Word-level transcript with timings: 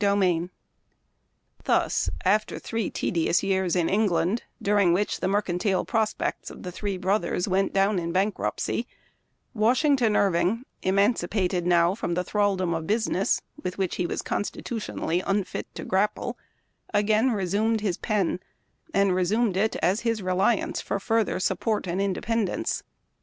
r 0.03 0.11
I 0.15 0.49
^HUS, 1.63 2.09
after 2.25 2.57
three 2.57 2.89
tedious 2.89 3.43
years 3.43 3.75
in 3.75 3.87
England, 3.87 4.41
* 4.51 4.59
during 4.69 4.93
which 4.93 5.19
the 5.19 5.27
mercantile 5.27 5.85
prospects 5.85 6.49
of 6.49 6.63
the 6.63 6.71
three 6.71 6.97
brothers 6.97 7.47
went 7.47 7.71
down 7.71 7.99
in 7.99 8.11
bankruptcy, 8.11 8.87
Washington 9.53 10.15
Irving, 10.15 10.65
emancipated 10.81 11.67
now 11.67 11.93
from 11.93 12.15
the 12.15 12.23
thraldom 12.23 12.73
of 12.73 12.87
business, 12.87 13.43
with 13.61 13.77
which 13.77 13.97
he 13.97 14.07
was 14.07 14.23
constitu 14.23 14.77
tionally 14.77 15.21
unfit 15.27 15.67
to 15.75 15.83
grapple, 15.85 16.35
again 16.91 17.29
resumed 17.29 17.81
his 17.81 17.97
pen, 17.99 18.39
and 18.95 19.13
resumed 19.13 19.55
it 19.55 19.75
as 19.83 19.99
his 19.99 20.23
reliance 20.23 20.81
for 20.81 20.99
further 20.99 21.39
sup 21.39 21.59
port 21.59 21.87
and 21.87 22.01
independence. 22.01 22.81